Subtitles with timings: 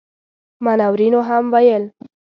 [0.65, 1.83] منورینو هم ویل.